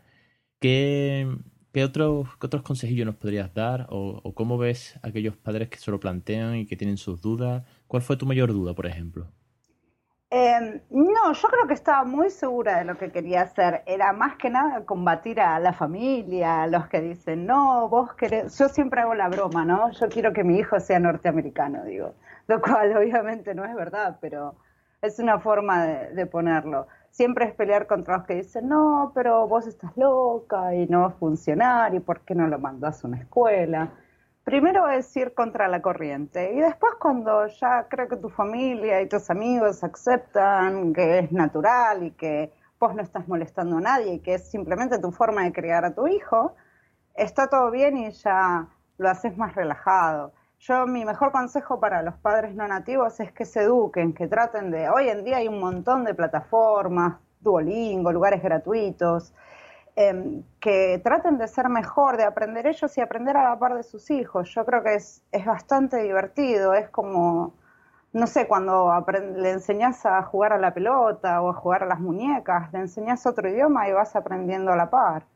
¿Qué, 0.60 1.28
qué 1.72 1.84
otros, 1.84 2.28
otros 2.40 2.62
consejillos 2.62 3.06
nos 3.06 3.16
podrías 3.16 3.54
dar? 3.54 3.86
O, 3.90 4.34
cómo 4.34 4.58
ves 4.58 4.98
aquellos 5.02 5.36
padres 5.36 5.68
que 5.68 5.78
se 5.78 5.90
lo 5.90 6.00
plantean 6.00 6.56
y 6.56 6.66
que 6.66 6.76
tienen 6.76 6.98
sus 6.98 7.20
dudas? 7.20 7.64
¿Cuál 7.86 8.02
fue 8.02 8.16
tu 8.16 8.26
mayor 8.26 8.52
duda, 8.52 8.74
por 8.74 8.86
ejemplo? 8.86 9.28
Em, 10.30 10.80
no, 10.90 11.32
yo 11.32 11.48
creo 11.48 11.66
que 11.68 11.74
estaba 11.74 12.04
muy 12.04 12.28
segura 12.30 12.78
de 12.78 12.84
lo 12.84 12.96
que 12.98 13.12
quería 13.12 13.42
hacer. 13.42 13.82
Era 13.86 14.12
más 14.12 14.36
que 14.36 14.50
nada 14.50 14.84
combatir 14.84 15.40
a 15.40 15.58
la 15.60 15.72
familia, 15.72 16.62
a 16.62 16.66
los 16.66 16.88
que 16.88 17.00
dicen, 17.00 17.46
no, 17.46 17.88
vos 17.88 18.14
querés. 18.14 18.58
Yo 18.58 18.68
siempre 18.68 19.02
hago 19.02 19.14
la 19.14 19.28
broma, 19.28 19.64
¿no? 19.64 19.90
Yo 19.92 20.08
quiero 20.08 20.32
que 20.32 20.44
mi 20.44 20.58
hijo 20.58 20.80
sea 20.80 20.98
norteamericano, 20.98 21.84
digo. 21.84 22.14
Lo 22.48 22.60
cual 22.60 22.96
obviamente 22.96 23.54
no 23.54 23.64
es 23.64 23.74
verdad, 23.74 24.18
pero 24.20 24.56
es 25.02 25.18
una 25.18 25.38
forma 25.38 25.84
de 25.86 26.26
ponerlo 26.26 26.86
siempre 27.14 27.44
es 27.44 27.54
pelear 27.54 27.86
contra 27.86 28.16
los 28.16 28.26
que 28.26 28.34
dicen, 28.34 28.68
no, 28.68 29.12
pero 29.14 29.46
vos 29.46 29.68
estás 29.68 29.96
loca 29.96 30.74
y 30.74 30.88
no 30.88 31.02
va 31.02 31.06
a 31.06 31.10
funcionar 31.10 31.94
y 31.94 32.00
por 32.00 32.22
qué 32.22 32.34
no 32.34 32.48
lo 32.48 32.58
mandas 32.58 33.04
a 33.04 33.08
una 33.08 33.18
escuela. 33.18 33.90
Primero 34.44 34.90
es 34.90 35.16
ir 35.16 35.32
contra 35.32 35.68
la 35.68 35.80
corriente 35.80 36.52
y 36.52 36.60
después 36.60 36.92
cuando 37.00 37.46
ya 37.46 37.86
creo 37.88 38.08
que 38.08 38.16
tu 38.16 38.28
familia 38.28 39.00
y 39.00 39.08
tus 39.08 39.30
amigos 39.30 39.82
aceptan 39.82 40.92
que 40.92 41.20
es 41.20 41.32
natural 41.32 42.02
y 42.02 42.10
que 42.10 42.52
vos 42.78 42.94
no 42.94 43.00
estás 43.00 43.26
molestando 43.26 43.78
a 43.78 43.80
nadie 43.80 44.14
y 44.14 44.18
que 44.20 44.34
es 44.34 44.50
simplemente 44.50 44.98
tu 44.98 45.12
forma 45.12 45.44
de 45.44 45.52
criar 45.52 45.86
a 45.86 45.94
tu 45.94 46.06
hijo, 46.06 46.54
está 47.14 47.48
todo 47.48 47.70
bien 47.70 47.96
y 47.96 48.10
ya 48.10 48.68
lo 48.98 49.08
haces 49.08 49.34
más 49.38 49.54
relajado. 49.54 50.34
Yo 50.58 50.86
mi 50.86 51.06
mejor 51.06 51.32
consejo 51.32 51.80
para 51.80 52.02
los 52.02 52.16
padres 52.16 52.54
no 52.54 52.68
nativos 52.68 53.18
es 53.20 53.32
que 53.32 53.46
se 53.46 53.62
eduquen, 53.62 54.12
que 54.12 54.26
traten 54.26 54.70
de... 54.70 54.90
Hoy 54.90 55.08
en 55.08 55.24
día 55.24 55.38
hay 55.38 55.48
un 55.48 55.58
montón 55.58 56.04
de 56.04 56.12
plataformas, 56.12 57.16
Duolingo, 57.40 58.12
lugares 58.12 58.42
gratuitos. 58.42 59.32
Em, 59.96 60.42
que 60.60 61.00
traten 61.02 61.38
de 61.38 61.48
ser 61.48 61.68
mejor, 61.68 62.16
de 62.16 62.24
aprender 62.24 62.66
ellos 62.66 62.96
y 62.98 63.00
aprender 63.00 63.36
a 63.36 63.50
la 63.50 63.58
par 63.58 63.74
de 63.74 63.82
sus 63.82 64.10
hijos. 64.10 64.52
Yo 64.54 64.64
creo 64.64 64.82
que 64.82 64.94
es, 64.94 65.22
es 65.32 65.44
bastante 65.44 66.02
divertido, 66.02 66.74
es 66.74 66.88
como, 66.90 67.54
no 68.12 68.26
sé, 68.26 68.46
cuando 68.46 69.04
le 69.36 69.50
enseñas 69.50 70.04
a 70.06 70.22
jugar 70.22 70.52
a 70.52 70.58
la 70.58 70.74
pelota 70.74 71.40
o 71.42 71.50
a 71.50 71.54
jugar 71.54 71.84
a 71.84 71.86
las 71.86 72.00
muñecas, 72.00 72.72
le 72.72 72.80
enseñas 72.80 73.26
otro 73.26 73.48
idioma 73.48 73.88
y 73.88 73.92
vas 73.92 74.16
aprendiendo 74.16 74.72
a 74.72 74.76
la 74.76 74.90
par. 74.90 75.26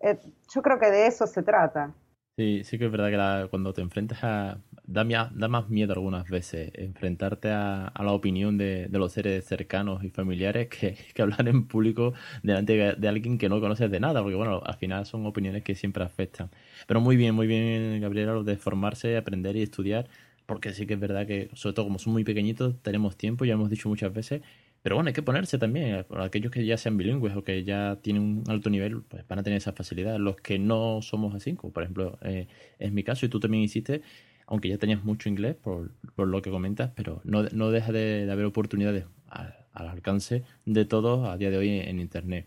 Eh, 0.00 0.18
yo 0.52 0.62
creo 0.62 0.78
que 0.78 0.90
de 0.90 1.06
eso 1.06 1.26
se 1.26 1.42
trata. 1.42 1.92
Sí, 2.36 2.62
sí 2.62 2.78
que 2.78 2.86
es 2.86 2.92
verdad 2.92 3.08
que 3.44 3.50
cuando 3.50 3.72
te 3.72 3.82
enfrentas 3.82 4.22
a... 4.22 4.58
Da, 4.90 5.04
da, 5.04 5.48
más 5.48 5.68
miedo 5.68 5.92
algunas 5.92 6.30
veces 6.30 6.70
enfrentarte 6.72 7.50
a, 7.50 7.92
la 7.94 8.12
opinión 8.12 8.56
de, 8.56 8.88
los 8.90 9.12
seres 9.12 9.44
cercanos 9.44 10.02
y 10.02 10.08
familiares 10.08 10.68
que, 10.68 10.96
que 11.14 11.20
hablar 11.20 11.46
en 11.46 11.66
público 11.66 12.14
delante 12.42 12.96
de, 12.96 13.08
alguien 13.08 13.36
que 13.36 13.50
no 13.50 13.60
conoces 13.60 13.90
de 13.90 14.00
nada, 14.00 14.22
porque 14.22 14.36
bueno, 14.36 14.62
al 14.64 14.76
final 14.76 15.04
son 15.04 15.26
opiniones 15.26 15.62
que 15.62 15.74
siempre 15.74 16.04
afectan. 16.04 16.50
Pero 16.86 17.02
muy 17.02 17.16
bien, 17.18 17.34
muy 17.34 17.46
bien, 17.46 18.00
Gabriela, 18.00 18.32
lo 18.32 18.44
de 18.44 18.56
formarse, 18.56 19.18
aprender 19.18 19.56
y 19.56 19.62
estudiar, 19.62 20.08
porque 20.46 20.72
sí 20.72 20.86
que 20.86 20.94
es 20.94 21.00
verdad 21.00 21.26
que, 21.26 21.50
sobre 21.52 21.74
todo 21.74 21.84
como 21.84 21.98
son 21.98 22.14
muy 22.14 22.24
pequeñitos, 22.24 22.80
tenemos 22.80 23.18
tiempo, 23.18 23.44
ya 23.44 23.52
hemos 23.52 23.68
dicho 23.68 23.90
muchas 23.90 24.10
veces, 24.14 24.40
pero 24.80 24.94
bueno, 24.96 25.08
hay 25.08 25.14
que 25.14 25.22
ponerse 25.22 25.58
también. 25.58 26.06
Aquellos 26.16 26.50
que 26.50 26.64
ya 26.64 26.78
sean 26.78 26.96
bilingües 26.96 27.36
o 27.36 27.44
que 27.44 27.62
ya 27.62 27.98
tienen 28.00 28.22
un 28.22 28.44
alto 28.48 28.70
nivel, 28.70 29.02
pues 29.02 29.26
van 29.28 29.40
a 29.40 29.42
tener 29.42 29.58
esa 29.58 29.72
facilidad. 29.72 30.18
Los 30.18 30.36
que 30.36 30.58
no 30.58 31.02
somos 31.02 31.34
así, 31.34 31.54
como 31.54 31.72
por 31.74 31.82
ejemplo 31.82 32.18
eh, 32.22 32.46
es 32.78 32.92
mi 32.92 33.02
caso 33.02 33.26
y 33.26 33.28
tú 33.28 33.38
también 33.40 33.64
hiciste, 33.64 34.02
aunque 34.48 34.68
ya 34.68 34.78
tenías 34.78 35.04
mucho 35.04 35.28
inglés 35.28 35.56
por, 35.56 35.90
lo 36.16 36.42
que 36.42 36.50
comentas, 36.50 36.90
pero 36.96 37.20
no, 37.24 37.44
no 37.52 37.70
deja 37.70 37.92
de, 37.92 38.28
haber 38.30 38.46
oportunidades 38.46 39.04
al, 39.28 39.54
alcance 39.72 40.42
de 40.64 40.84
todos 40.84 41.28
a 41.28 41.36
día 41.36 41.50
de 41.50 41.58
hoy 41.58 41.68
en, 41.68 42.00
Internet. 42.00 42.46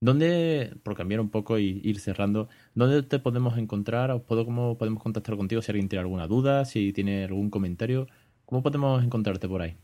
¿Dónde, 0.00 0.74
por 0.82 0.96
cambiar 0.96 1.20
un 1.20 1.28
poco 1.30 1.58
y 1.58 1.80
ir 1.84 2.00
cerrando, 2.00 2.48
dónde 2.74 3.02
te 3.02 3.18
podemos 3.18 3.58
encontrar 3.58 4.22
cómo 4.26 4.78
podemos 4.78 5.02
contactar 5.02 5.36
contigo 5.36 5.62
si 5.62 5.70
alguien 5.70 5.88
tiene 5.88 6.00
alguna 6.00 6.26
duda, 6.26 6.64
si 6.64 6.92
tiene 6.92 7.24
algún 7.24 7.50
comentario? 7.50 8.08
¿Cómo 8.46 8.62
podemos 8.62 9.04
encontrarte 9.04 9.46
por 9.46 9.62
ahí? 9.62 9.76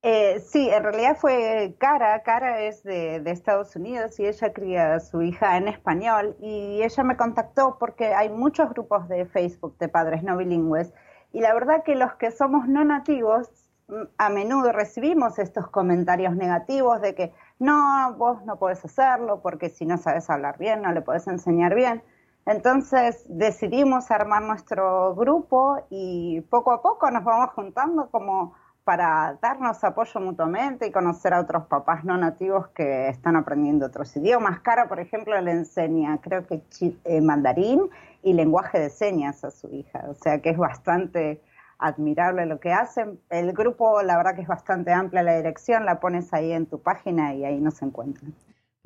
Eh, 0.01 0.41
sí, 0.41 0.71
en 0.71 0.83
realidad 0.83 1.19
fue 1.21 1.75
Cara. 1.77 2.23
Cara 2.23 2.63
es 2.63 2.83
de, 2.85 3.17
Estados 3.27 3.77
Unidos 3.77 4.19
y 4.19 4.25
ella 4.25 4.55
cría 4.55 4.95
a 4.95 5.01
su 5.01 5.21
hija 5.21 5.59
en 5.59 5.69
español. 5.69 6.37
Y 6.41 6.83
ella 6.83 7.05
me 7.05 7.19
contactó 7.19 7.77
porque 7.79 8.15
hay 8.15 8.31
muchos 8.31 8.71
grupos 8.71 9.11
de 9.11 9.27
Facebook 9.27 9.77
de 9.77 9.91
padres 9.91 10.23
no 10.23 10.39
bilingües. 10.39 10.91
Y 11.35 11.41
la 11.41 11.53
verdad 11.53 11.83
que 11.85 11.97
los 11.97 12.15
que 12.15 12.31
somos 12.31 12.67
no 12.67 12.83
nativos, 12.83 13.51
mm, 13.89 14.05
a 14.17 14.31
menudo 14.31 14.73
recibimos 14.73 15.39
estos 15.39 15.69
comentarios 15.69 16.35
negativos 16.35 17.03
de 17.03 17.15
que 17.15 17.33
no, 17.59 18.15
vos 18.19 18.45
no 18.45 18.59
podés 18.59 18.85
hacerlo 18.85 19.41
porque 19.43 19.71
si 19.71 19.87
no 19.87 19.97
sabes 19.99 20.29
hablar 20.31 20.59
bien, 20.59 20.83
no 20.83 20.93
le 20.93 21.03
podés 21.03 21.27
enseñar 21.27 21.75
bien. 21.75 22.03
Entonces 22.45 23.25
decidimos 23.29 24.11
armar 24.11 24.43
nuestro 24.43 25.15
grupo 25.15 25.79
y 25.91 26.43
poco 26.43 26.73
a 26.73 26.81
poco 26.81 27.11
nos 27.11 27.25
vamos 27.25 27.51
juntando 27.51 28.09
como 28.11 28.55
para 28.85 29.37
darnos 29.43 29.83
apoyo 29.83 30.21
mutuamente 30.21 30.87
y 30.87 30.93
conocer 30.93 31.35
a 31.35 31.41
otros 31.41 31.67
papás 31.67 32.05
no 32.05 32.17
nativos 32.17 32.69
que 32.69 33.09
están 33.09 33.35
aprendiendo 33.35 33.87
otros 33.87 34.15
idiomas. 34.17 34.61
Cara, 34.61 34.87
por 34.87 35.01
ejemplo, 35.01 35.41
le 35.41 35.51
enseña, 35.51 36.21
creo 36.21 36.47
que 36.47 36.63
eh, 37.05 37.21
mandarín 37.21 37.91
y 38.23 38.33
lenguaje 38.33 38.79
de 38.79 38.91
señas 38.91 39.43
a 39.43 39.51
su 39.51 39.67
hija, 39.75 40.05
o 40.09 40.15
sea 40.15 40.41
que 40.41 40.51
es 40.51 40.57
bastante 40.57 41.41
admirable 41.79 42.47
lo 42.47 42.61
que 42.61 42.73
hacen. 42.73 43.21
El 43.31 43.53
grupo, 43.53 44.03
la 44.03 44.17
verdad 44.17 44.35
que 44.35 44.43
es 44.43 44.49
bastante 44.49 44.93
amplia 44.93 45.23
la 45.23 45.37
dirección, 45.37 45.85
la 45.85 46.01
pones 46.01 46.33
ahí 46.33 46.53
en 46.53 46.67
tu 46.67 46.81
página 46.81 47.35
y 47.35 47.45
ahí 47.45 47.61
nos 47.61 47.83
encuentran. 47.83 48.35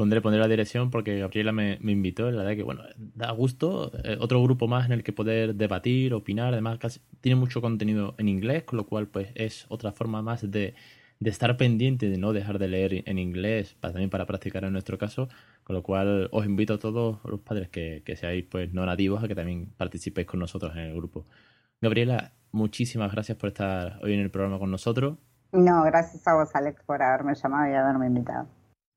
Pondré, 0.00 0.22
pondré 0.22 0.40
la 0.40 0.48
dirección 0.48 0.90
porque 0.90 1.18
Gabriela 1.18 1.52
me, 1.52 1.78
invitó, 1.82 2.30
la 2.30 2.38
verdad 2.38 2.56
que 2.56 2.62
bueno, 2.62 2.84
da 2.96 3.30
gusto, 3.32 3.92
eh, 4.02 4.16
otro 4.18 4.42
grupo 4.42 4.66
más 4.66 4.86
en 4.86 4.92
el 4.92 5.02
que 5.02 5.12
poder 5.12 5.54
debatir, 5.54 6.14
opinar, 6.14 6.54
además 6.54 7.02
tiene 7.20 7.36
mucho 7.36 7.60
contenido 7.60 8.14
en 8.16 8.30
inglés, 8.30 8.62
con 8.62 8.78
lo 8.78 8.86
cual 8.86 9.08
pues 9.08 9.28
es 9.34 9.66
otra 9.68 9.92
forma 9.92 10.22
más 10.22 10.50
de, 10.50 10.74
estar 11.22 11.58
pendiente, 11.58 12.08
de 12.08 12.16
no 12.16 12.32
dejar 12.32 12.58
de 12.58 12.68
leer 12.68 13.02
en 13.06 13.18
inglés, 13.18 13.76
también 13.78 14.08
para 14.08 14.24
practicar 14.24 14.64
en 14.64 14.72
nuestro 14.72 14.96
caso, 14.96 15.28
con 15.64 15.76
lo 15.76 15.82
cual 15.82 16.30
os 16.32 16.46
invito 16.46 16.72
a 16.74 16.78
todos 16.78 17.18
los 17.24 17.40
padres 17.40 17.68
que, 17.68 18.02
que 18.02 18.16
seáis 18.16 18.46
pues 18.50 18.72
no 18.72 18.86
nativos 18.86 19.22
a 19.22 19.28
que 19.28 19.34
también 19.34 19.66
participéis 19.76 20.26
con 20.26 20.40
nosotros 20.40 20.72
en 20.76 20.84
el 20.84 20.94
grupo. 20.94 21.26
Gabriela, 21.82 22.32
muchísimas 22.52 23.12
gracias 23.12 23.36
por 23.38 23.48
estar 23.48 23.98
hoy 24.02 24.14
en 24.14 24.20
el 24.20 24.30
programa 24.30 24.58
con 24.58 24.70
nosotros. 24.70 25.18
No, 25.52 25.82
gracias 25.82 26.26
a 26.28 26.34
vos, 26.34 26.54
Alex, 26.54 26.82
por 26.84 27.02
haberme 27.02 27.34
llamado 27.34 27.70
y 27.70 27.74
haberme 27.74 28.06
invitado. 28.06 28.48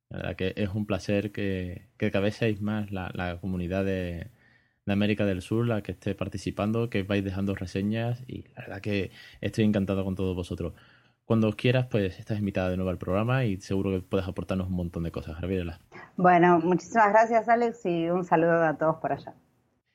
La 0.10 0.18
verdad 0.18 0.36
que 0.36 0.54
es 0.56 0.70
un 0.70 0.86
placer 0.86 1.32
que, 1.32 1.88
que 1.98 2.12
cada 2.12 2.26
vez 2.26 2.36
seáis 2.36 2.62
más 2.62 2.92
la, 2.92 3.38
comunidad 3.42 3.84
de, 3.84 4.30
América 4.86 5.26
del 5.26 5.42
Sur 5.42 5.68
la 5.68 5.82
que 5.82 5.94
esté 5.94 6.14
participando, 6.14 6.90
que 6.90 7.04
vais 7.04 7.24
dejando 7.24 7.56
reseñas 7.56 8.24
y 8.28 8.44
la 8.56 8.62
verdad 8.62 8.82
que 8.82 9.12
estoy 9.42 9.64
encantado 9.64 10.04
con 10.04 10.16
todos 10.16 10.36
vosotros. 10.36 10.74
Cuando 11.26 11.48
os 11.48 11.56
quieras, 11.56 11.88
pues 11.90 12.20
estás 12.20 12.38
invitada 12.38 12.70
de 12.70 12.76
nuevo 12.76 12.92
al 12.92 12.98
programa 12.98 13.46
y 13.46 13.60
seguro 13.62 13.92
que 13.92 14.02
puedes 14.02 14.28
aportarnos 14.28 14.68
un 14.68 14.76
montón 14.76 15.04
de 15.04 15.12
cosas. 15.12 15.40
Gabriela. 15.40 15.80
Bueno, 16.18 16.60
muchísimas 16.60 17.10
gracias, 17.12 17.50
Alex, 17.50 17.86
y 17.86 18.10
un 18.10 18.26
saludo 18.26 18.64
a 18.64 18.78
todos 18.78 18.98
por 18.98 19.14
allá. 19.14 19.34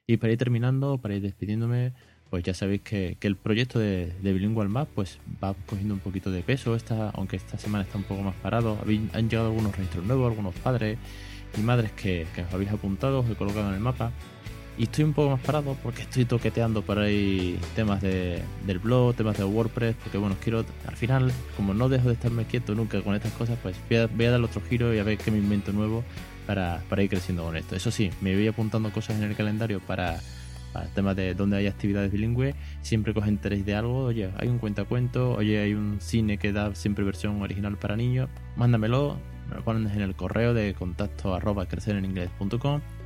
Y 0.06 0.16
para 0.16 0.32
ir 0.32 0.38
terminando, 0.38 0.98
para 0.98 1.14
ir 1.14 1.22
despidiéndome, 1.22 1.92
pues 2.30 2.44
ya 2.44 2.54
sabéis 2.54 2.82
que, 2.82 3.16
el 3.20 3.36
proyecto 3.36 3.78
de, 3.78 4.12
de, 4.20 4.32
Bilingual 4.32 4.68
Map 4.68 4.88
pues 4.94 5.18
va 5.42 5.54
cogiendo 5.66 5.94
un 5.94 6.00
poquito 6.00 6.30
de 6.30 6.42
peso, 6.42 6.74
esta, 6.74 7.10
aunque 7.10 7.36
esta 7.36 7.58
semana 7.58 7.84
está 7.84 7.98
un 7.98 8.04
poco 8.04 8.22
más 8.22 8.34
parado. 8.36 8.78
Han 9.12 9.30
llegado 9.30 9.48
algunos 9.48 9.76
registros 9.76 10.04
nuevos, 10.04 10.28
algunos 10.28 10.54
padres 10.56 10.98
y 11.56 11.60
madres 11.60 11.92
que, 11.92 12.26
os 12.46 12.54
habéis 12.54 12.70
apuntado, 12.70 13.20
os 13.20 13.30
he 13.30 13.34
colocado 13.34 13.68
en 13.68 13.74
el 13.74 13.80
mapa. 13.80 14.12
Y 14.76 14.84
estoy 14.84 15.04
un 15.04 15.12
poco 15.12 15.30
más 15.30 15.40
parado 15.40 15.76
porque 15.82 16.02
estoy 16.02 16.24
toqueteando 16.24 16.82
por 16.82 17.00
ahí 17.00 17.58
temas 17.74 18.00
de, 18.00 18.42
del 18.64 18.78
blog, 18.78 19.16
temas 19.16 19.36
de 19.36 19.42
WordPress, 19.42 19.96
porque 19.96 20.18
bueno, 20.18 20.36
quiero, 20.40 20.64
al 20.86 20.96
final, 20.96 21.32
como 21.56 21.74
no 21.74 21.88
dejo 21.88 22.06
de 22.06 22.14
estarme 22.14 22.44
quieto 22.44 22.76
nunca 22.76 23.02
con 23.02 23.16
estas 23.16 23.32
cosas, 23.32 23.58
pues 23.60 23.74
voy 23.88 23.98
a, 23.98 24.06
voy 24.06 24.26
a 24.26 24.30
darle 24.30 24.46
otro 24.46 24.62
giro 24.68 24.94
y 24.94 24.98
a 24.98 25.02
ver 25.02 25.18
qué 25.18 25.32
me 25.32 25.38
invento 25.38 25.72
nuevo 25.72 26.04
para, 26.46 26.84
para 26.88 27.02
ir 27.02 27.10
creciendo 27.10 27.42
con 27.42 27.56
esto. 27.56 27.74
Eso 27.74 27.90
sí, 27.90 28.10
me 28.20 28.36
voy 28.36 28.46
apuntando 28.46 28.92
cosas 28.92 29.16
en 29.16 29.24
el 29.24 29.34
calendario 29.34 29.80
para 29.80 30.20
el 30.84 30.90
tema 30.90 31.14
de 31.14 31.34
donde 31.34 31.56
hay 31.56 31.66
actividades 31.66 32.10
bilingües, 32.10 32.54
siempre 32.82 33.14
cogen 33.14 33.34
interés 33.34 33.64
de 33.64 33.74
algo, 33.74 34.04
oye, 34.04 34.30
hay 34.38 34.48
un 34.48 34.58
cuentacuento, 34.58 35.32
oye, 35.32 35.58
hay 35.58 35.74
un 35.74 36.00
cine 36.00 36.38
que 36.38 36.52
da 36.52 36.74
siempre 36.74 37.04
versión 37.04 37.40
original 37.42 37.76
para 37.76 37.96
niños, 37.96 38.28
mándamelo, 38.56 39.16
me 39.48 39.56
lo 39.56 39.64
pones 39.64 39.92
en 39.94 40.02
el 40.02 40.14
correo 40.14 40.54
de 40.54 40.74
contacto 40.74 41.34
arroba 41.34 41.66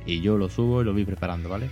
y 0.05 0.21
yo 0.21 0.37
lo 0.37 0.49
subo 0.49 0.81
y 0.81 0.85
lo 0.85 0.93
voy 0.93 1.05
preparando, 1.05 1.49
¿vale? 1.49 1.69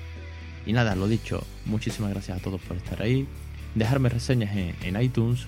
Y 0.66 0.74
nada, 0.74 0.96
lo 0.96 1.08
dicho, 1.08 1.44
muchísimas 1.66 2.12
gracias 2.12 2.40
a 2.40 2.42
todos 2.42 2.62
por 2.62 2.78
estar 2.78 3.02
ahí. 3.02 3.28
Dejarme 3.76 4.10
reseñas 4.10 4.56
en, 4.56 5.02
iTunes, 5.02 5.48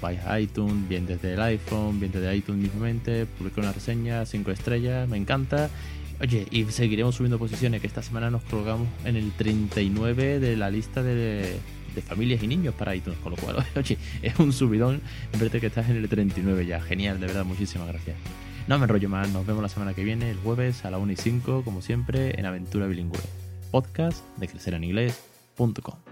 vais 0.00 0.20
a 0.26 0.38
iTunes, 0.38 0.86
bien 0.88 1.06
desde 1.06 1.34
el 1.34 1.40
iPhone, 1.40 1.98
bien 1.98 2.12
desde 2.12 2.36
iTunes 2.36 2.62
mismamente, 2.62 3.26
publico 3.26 3.60
una 3.60 3.72
reseña, 3.72 4.24
5 4.26 4.50
estrellas, 4.50 5.08
me 5.08 5.16
encanta 5.16 5.70
Oye, 6.20 6.46
y 6.50 6.64
seguiremos 6.64 7.16
subiendo 7.16 7.38
posiciones, 7.38 7.80
que 7.80 7.86
esta 7.86 8.02
semana 8.02 8.30
nos 8.30 8.42
colgamos 8.44 8.88
en 9.04 9.16
el 9.16 9.32
39 9.32 10.38
de 10.38 10.56
la 10.56 10.70
lista 10.70 11.02
de, 11.02 11.58
familias 12.06 12.42
y 12.42 12.46
niños 12.46 12.74
para 12.74 12.94
iTunes, 12.94 13.18
con 13.20 13.32
lo 13.32 13.36
cual, 13.36 13.64
oye, 13.76 13.98
es 14.22 14.38
un 14.38 14.52
subidón 14.52 15.00
verte 15.38 15.60
que 15.60 15.66
estás 15.66 15.88
en 15.90 15.96
el 15.96 16.08
39 16.08 16.66
ya. 16.66 16.80
Genial, 16.80 17.20
de 17.20 17.26
verdad, 17.26 17.44
muchísimas 17.44 17.88
gracias. 17.88 18.16
No 18.66 18.78
me 18.78 18.84
enrollo 18.84 19.08
más, 19.08 19.28
nos 19.30 19.46
vemos 19.46 19.62
la 19.62 19.68
semana 19.68 19.92
que 19.92 20.04
viene, 20.04 20.30
el 20.30 20.38
jueves 20.38 20.84
a 20.84 20.90
la 20.90 20.98
1 20.98 21.12
y 21.12 21.16
5, 21.16 21.62
como 21.64 21.82
siempre, 21.82 22.38
en 22.38 22.46
Aventura 22.46 22.86
Bilingüe. 22.86 23.20
podcast 23.70 24.24
de 24.38 24.48
crecereninglés.com. 24.48 26.03